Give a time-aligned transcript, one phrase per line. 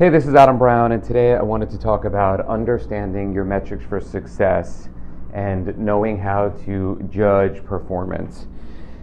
[0.00, 3.84] Hey, this is Adam Brown, and today I wanted to talk about understanding your metrics
[3.84, 4.88] for success
[5.34, 8.46] and knowing how to judge performance.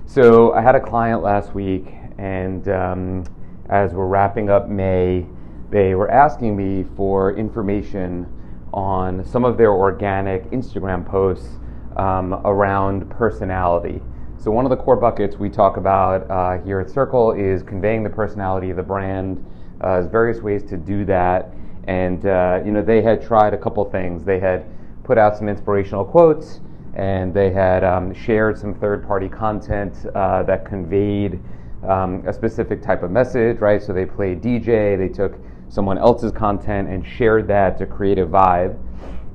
[0.08, 3.26] So, I had a client last week, and um,
[3.70, 5.28] as we're wrapping up May,
[5.70, 8.26] they were asking me for information
[8.74, 11.60] on some of their organic Instagram posts
[11.96, 14.02] um, around personality.
[14.40, 18.02] So, one of the core buckets we talk about uh, here at Circle is conveying
[18.02, 19.46] the personality of the brand
[19.82, 21.54] uh, there's various ways to do that,
[21.88, 24.24] and uh, you know they had tried a couple things.
[24.24, 24.66] They had
[25.04, 26.60] put out some inspirational quotes,
[26.96, 31.40] and they had um, shared some third-party content uh, that conveyed
[31.88, 33.82] um, a specific type of message, right?
[33.82, 35.38] So they played DJ, they took
[35.70, 38.78] someone else's content and shared that to create a vibe,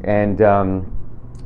[0.05, 0.98] and um,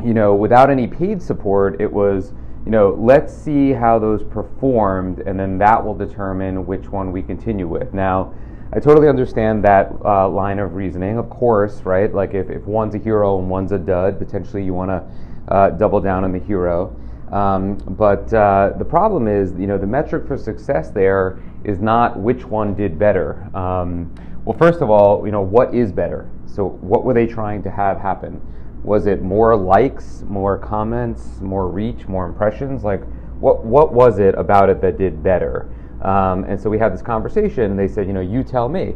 [0.05, 2.33] you know without any paid support, it was
[2.67, 7.23] you know, let's see how those performed, and then that will determine which one we
[7.23, 7.95] continue with.
[7.95, 8.35] Now,
[8.73, 12.13] I totally understand that uh, line of reasoning, of course, right?
[12.13, 15.71] Like if, if one's a hero and one's a dud, potentially you want to uh,
[15.71, 16.95] double down on the hero.
[17.31, 22.19] Um, but uh, the problem is, you know, the metric for success there is not
[22.19, 23.51] which one did better.
[23.57, 24.13] Um,
[24.45, 26.31] well, first of all, you know, what is better?
[26.47, 28.41] So, what were they trying to have happen?
[28.85, 32.85] Was it more likes, more comments, more reach, more impressions?
[32.85, 33.03] Like,
[33.41, 35.69] what what was it about it that did better?
[36.03, 38.95] Um, and so we had this conversation, and they said, you know, you tell me.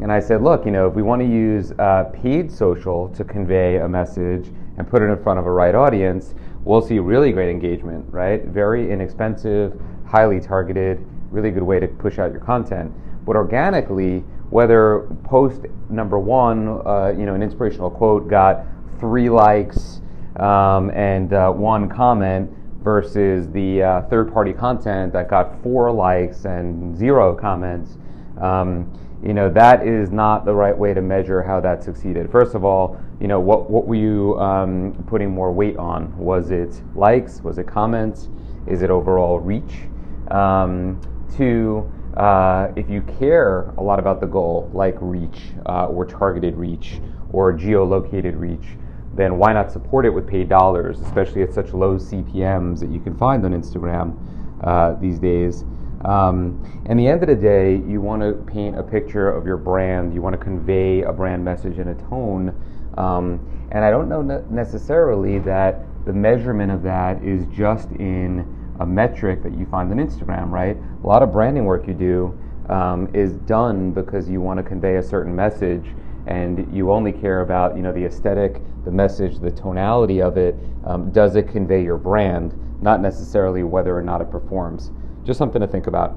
[0.00, 3.22] And I said, look, you know, if we want to use uh, paid social to
[3.22, 7.32] convey a message and put it in front of a right audience, we'll see really
[7.32, 8.44] great engagement, right?
[8.46, 12.90] Very inexpensive, highly targeted, really good way to push out your content.
[13.26, 18.64] But organically, whether post number one, uh, you know, an inspirational quote got
[18.98, 20.00] three likes
[20.36, 22.50] um, and uh, one comment,
[22.82, 27.98] versus the uh, third party content that got four likes and zero comments,
[28.40, 28.90] um,
[29.22, 32.30] you know, that is not the right way to measure how that succeeded.
[32.30, 36.16] First of all, you know, what, what were you um, putting more weight on?
[36.16, 37.42] Was it likes?
[37.42, 38.30] Was it comments?
[38.66, 39.88] Is it overall reach?
[40.30, 41.00] Um,
[41.36, 46.56] two, uh, if you care a lot about the goal, like reach uh, or targeted
[46.56, 47.00] reach
[47.32, 48.78] or geolocated reach,
[49.14, 53.00] then why not support it with paid dollars, especially at such low CPMs that you
[53.00, 54.16] can find on Instagram
[54.62, 55.64] uh, these days?
[56.04, 59.56] Um, and the end of the day, you want to paint a picture of your
[59.56, 60.14] brand.
[60.14, 62.54] You want to convey a brand message and a tone.
[62.96, 68.46] Um, and I don't know necessarily that the measurement of that is just in
[68.80, 70.76] a metric that you find on Instagram, right?
[71.04, 72.38] A lot of branding work you do
[72.70, 75.84] um, is done because you want to convey a certain message
[76.26, 80.56] and you only care about you know the aesthetic, the message, the tonality of it.
[80.84, 82.54] Um, does it convey your brand?
[82.82, 84.90] Not necessarily whether or not it performs.
[85.24, 86.16] Just something to think about.